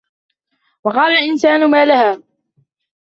[0.83, 2.23] وقال الإنسان ما لها